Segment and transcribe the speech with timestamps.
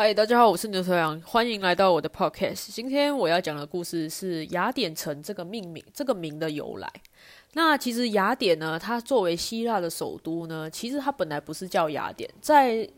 [0.00, 2.68] 嗨，大家好，我是牛头羊，欢迎来到我的 podcast。
[2.70, 6.88] 今天我要讲的故事是雅典城这个命名，这个名的由来。
[7.54, 12.88] 那其实雅典呢，它作为希腊的首都呢，其实它本来不是叫雅典，在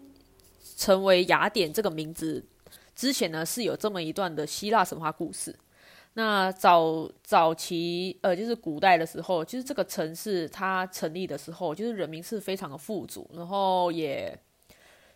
[0.77, 2.45] 成为雅典这个名字
[2.95, 5.59] 之前呢，是有这么一段的希腊神话故事。
[6.13, 14.39] 那早早期，呃，就是古代的时候，就是这个城市它成立的时候，就是人民是非常的富足，然后也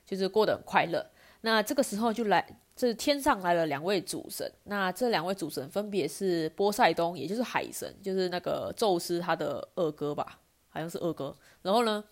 [0.07, 1.05] 就是过得很快乐。
[1.47, 2.43] 那这个时候就来，
[2.75, 4.51] 这天上来了两位主神。
[4.65, 10.39] 那这两位主神分别是波塞冬，也就是海神，就是那个宙斯他的二哥吧，
[10.71, 11.37] 好像是二哥。
[11.61, 12.03] 然后呢，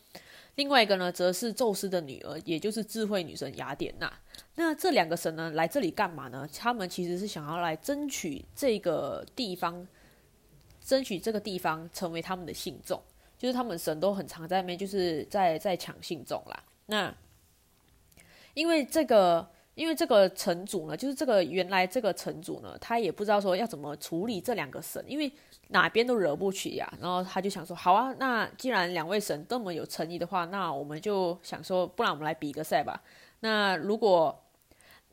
[0.57, 4.13] 另外一个呢，则是宙斯的女儿，也就是智慧女神雅典娜。
[4.57, 6.47] 那这两个神呢，来这里干嘛呢？
[6.55, 9.89] 他们其实是想要来争取这个地方，
[10.85, 13.01] 争取这个地方成为他们的信众，
[13.39, 16.65] 就是他们神都很常在那边，就是在在抢信众啦。
[16.85, 17.15] 那
[18.55, 25.33] 因为这个，因为这个城主呢，就是这个原来这个城主呢，他也不知道说要怎么处理这两个神，因为
[25.69, 26.93] 哪边都惹不起呀。
[27.01, 33.03] 然后他就想说，好啊，那既然两位神这么有诚意的话，那我们就想说，不然我们来比个赛吧。
[33.41, 34.39] 那如果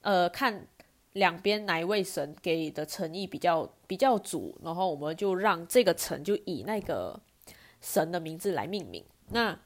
[0.01, 0.67] 呃看
[1.13, 7.17] 两边哪一位神给的诚意比较比较足，然后我们就让这个城就以那个
[7.79, 9.01] 神的名字来命名。
[9.29, 9.57] 那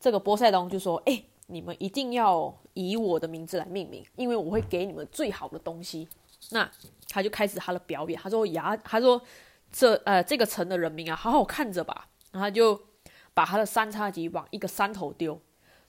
[0.00, 1.22] 这个波塞冬就说，哎。
[1.50, 6.08] 你们一定要以我的名字来命名，因为我会给你们最好的东西。
[6.50, 6.70] 那
[7.08, 9.20] 他就开始他的表演，他说：“牙，他说
[9.72, 12.80] 这呃这个城的人民啊，好好看着吧。”然后他就
[13.34, 15.40] 把他的三叉戟往一个山头丢，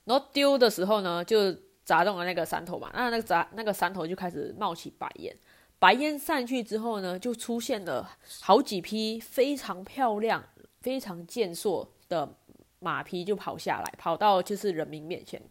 [0.05, 2.89] 然后丢的时候呢，就砸中了那个山头嘛。
[2.95, 5.37] 那那个砸那个山头就开始冒起白烟，
[5.77, 10.43] 白烟散去之后呢，就出现了好几匹非常漂亮、
[10.81, 12.35] 非常健硕的。
[12.81, 15.41] 马匹就跑下来，跑到就是人民面前。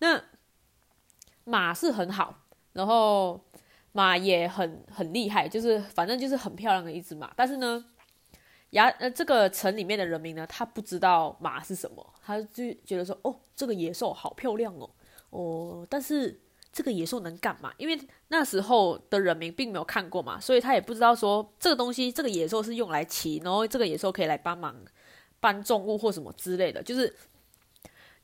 [0.00, 0.20] 那
[1.44, 2.34] 马是很好，
[2.72, 3.40] 然后
[3.92, 7.32] 马也很很厉害，就是反正就是很漂亮的一只马。
[7.36, 7.84] 但是呢，
[8.70, 14.90] 牙呃这个城里面的人民呢，他不知道马是什么，他就觉得说，哦，这个野兽好漂亮哦，
[15.30, 16.40] 哦，但是
[16.72, 17.72] 这个野兽能干嘛？
[17.76, 24.74] 因为那时候的人民并没有看过嘛，所以他也不知道说这个东西，这个野兽是用来骑，然后这个野兽可以来帮忙。
[25.40, 27.12] 搬重物或什么之类的，就是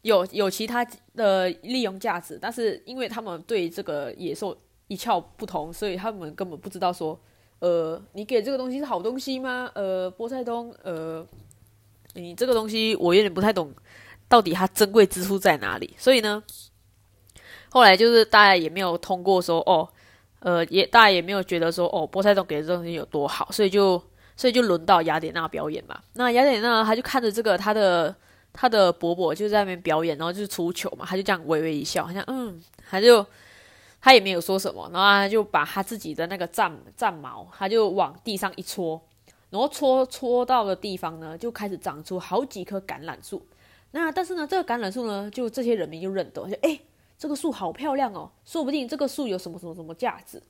[0.03, 7.19] 有有其他的利用价值，但是因为他们对这个野兽一窍不通，所以他们根本不知道说，
[7.59, 9.71] 呃，你给这个东西是好东西吗？
[9.75, 11.27] 呃，波塞冬，呃，
[12.15, 13.73] 你这个东西我有点不太懂，
[14.29, 15.95] 到底它珍贵之处在哪里？
[15.99, 16.43] 所以呢，
[17.71, 19.89] 后来就是大家也没有通过说，哦，
[20.41, 24.03] 呃，也大家也没有觉得说，哦，波塞冬给的这东西有多好，所以就。
[24.39, 26.01] 所以就轮到雅典娜表演嘛。
[26.13, 28.15] 那雅典娜她就看着这个她的
[28.53, 33.25] 他的伯伯就在那边表演，然后就是出糗嘛，他就这样微微一笑，好像嗯，他就
[34.01, 39.01] 他也没有说什么，然后他就把他自己的那个战战矛，他就往地上一戳，
[39.51, 43.47] 然后戳戳到的地方呢，就开始长出好几棵橄榄树。
[43.93, 46.79] 那但是呢，这个橄榄树呢，就这些人民就认得，就哎，
[47.19, 50.43] 这个树好漂亮哦，说不定这个树有什么什么什么价值，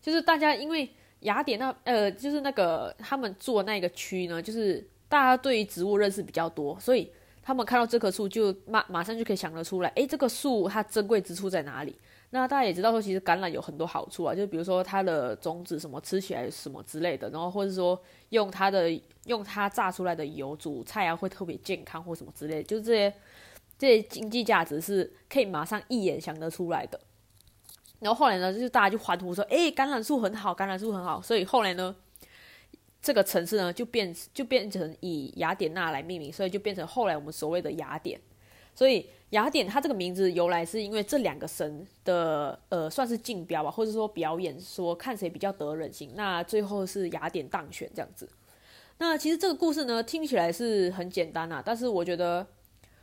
[0.00, 0.88] 就是大家因为。
[1.24, 7.12] 雅典那呃，就是那个他们住的那个区呢，就是大家对于植物认识比较多，所以
[7.50, 11.98] 他们看到这棵树就马马上就可以想得出来，诶，这个树它珍贵之处在哪里？
[12.30, 18.88] 那大家也知道说，其实橄榄有很多好处啊，就比如说它的种子什么吃起来什么之类的，然后或者说用它的
[19.24, 23.12] 用它榨出来的油煮菜啊，会特别健康或什么之类，就是这些
[23.76, 27.00] 这些经济价值是可以马上一眼想得出来的。
[27.98, 31.92] 然后后来呢，就是大家就欢呼说：“哎，橄榄树很好，橄榄树很好。”所以后来呢，
[33.02, 38.20] 这个城市呢就变就变成以雅典娜来命名，所以就变成后来我们所谓的雅典。
[38.74, 46.12] 所以雅典它这个名字由来是因为这两个神的呃算是竞标吧，或者说表演，说看谁比较得人心。
[46.14, 48.28] 那最后是雅典当选这样子。
[48.98, 52.46] 那其实这个故事呢听起来是很简单啊，但是我觉得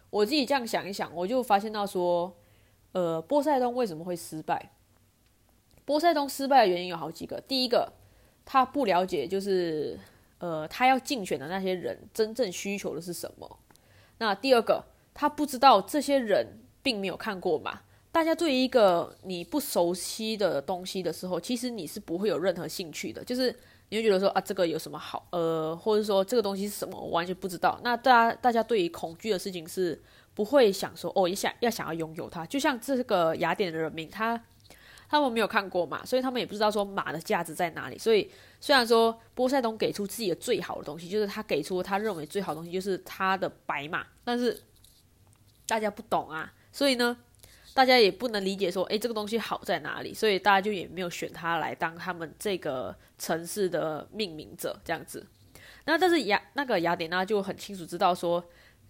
[0.09, 2.33] 我自己这样想一想，我就发现到说，
[2.93, 4.71] 呃，波塞冬为什么会失败？
[5.85, 7.41] 波塞冬失败的原因有好几个。
[7.41, 7.91] 第一个，
[8.49, 9.99] 他不了解，就是
[10.37, 13.59] 呃，他要竞选的那些人真正需求的是什么。
[14.19, 14.81] 那第二个，
[15.13, 17.81] 他不知道这些人并没有看过嘛。
[18.09, 23.21] 大家对于一个你不熟悉的东西的时候，其实你是不会有任何兴趣的。
[23.21, 23.53] 就是
[23.89, 25.27] 你会觉得说啊，这个有什么好？
[25.31, 27.77] 呃，或者说这个东西是什么，我完全不知道。
[27.83, 30.01] 那大家大家对于恐惧的事情是
[30.33, 32.45] 不会想说哦，也想要想要拥有它。
[32.45, 34.41] 就像这个雅典的人民，他。
[35.09, 37.97] 他们没有看过马，所以他们也不知道说马的价值在哪里。
[37.97, 44.61] 所以虽然说波塞冬给出自己的最好的东西，就是他给出他认为最好的东西就是他的白马，但是
[45.65, 46.53] 大家不懂啊。
[46.71, 47.17] 所以呢，
[47.73, 55.25] 大家也不能理解说，诶，这个东西好在哪里，所以大家就也没有选它来当他们这个城市的命名者这样子。
[55.85, 58.43] 那但是雅那个雅典娜就很清楚知道说，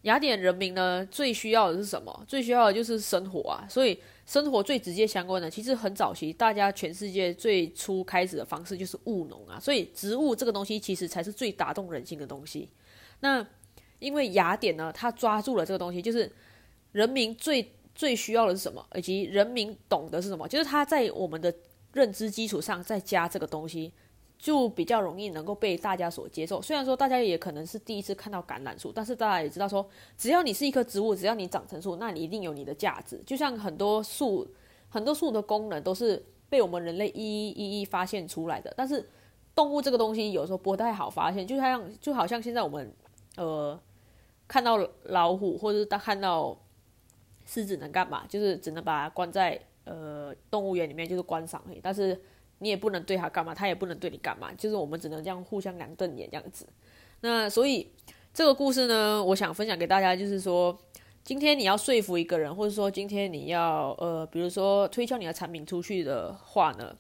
[0.07, 2.25] 雅典人民呢最需要的是什么？
[2.27, 4.00] 最需要的就是生活啊，所以。
[4.27, 12.68] 生活最直接相关的，其实很早期，大家全世界最初开始的方式就是务农啊，所以植物这个东西其实才是最打动人心的东西。
[13.21, 13.48] 那
[14.00, 16.30] 因为雅典呢，他抓住了这个东西，就是
[16.92, 21.53] 人民最最需要的是什么，以及人民懂得是什么，就是他在我们的
[21.94, 23.94] 认知基础上再加这个东西。
[24.38, 26.62] 就比较容易能够被大家所接受。
[26.62, 33.22] 虽然说大家也可能是第一次看到橄榄树，但是大家也知道说，只要你是一棵植物，只要你长成树，那你一定有你的价值。
[33.25, 34.48] 就像很多树，
[34.89, 38.72] 很多树的功能都是被我们人类一一一一发现出来的。
[38.78, 39.10] 但是
[39.56, 42.94] 动物这个东西有时候不太好发现，就像就好像现在我们
[43.38, 43.80] 呃
[44.48, 46.56] 看到老虎或者是看到
[47.45, 48.24] 狮子能干嘛？
[48.30, 51.80] 就是只能把它关在呃动物园里面，就是观赏而已。
[51.81, 52.22] 但是
[52.59, 56.68] 你也不能对他干嘛，他也不能对你干嘛，就是我们只能这样互相两瞪眼这样子。
[57.21, 57.92] 那所以
[58.33, 60.77] 这个故事呢，我想分享给大家，就是说，
[61.24, 66.95] 今天你要说服一个人，或者说今天你要呃，比如说推销你的产品出去的话呢，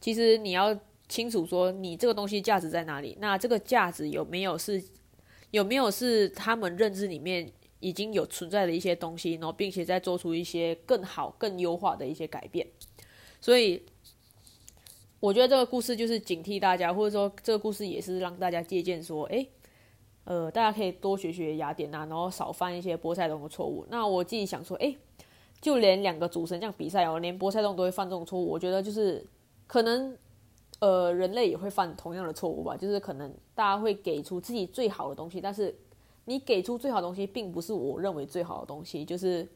[0.00, 0.76] 其实你要
[1.08, 4.82] 清楚说你这个东西价值在哪里，那这个价值有没有是
[5.50, 12.66] 有没有是他们认知里面已经有存在的一些东西，然后并且再做出一些更好、更优化的一些改变，
[13.40, 13.82] 所以。
[15.20, 19.46] 我觉得这个故事就是警惕大家，或者说这个故事也是让大家借鉴，说，哎，
[20.24, 23.84] 呃，大家可以多学学雅典娜，然后少犯一些波塞冬的错误。
[23.90, 24.96] 那我自己想说，哎，
[25.60, 29.22] 就连两个主神这样比赛哦，连波塞冬都会犯这种错误，我觉得就是
[29.66, 30.16] 可能，
[30.78, 35.78] 呃，人类也会犯同样的错误吧，就是可能大家会给出自己最好的东西，但是
[36.24, 39.46] 你给出最好的东西，并不是我认为最好的东西，就是。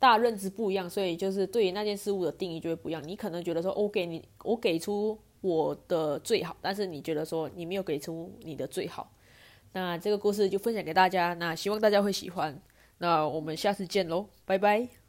[0.00, 3.00] 大家认知不一样，所以就是对于那件事物的定义就会不一样。
[3.06, 9.12] 你可能觉得说，我给你，我给出我的最好，但是你觉得说你没有给出你的最好。
[9.72, 12.60] 那这个故事就分享给大家，那希望大家会喜欢。
[12.98, 14.99] 那我们下次见喽，拜拜。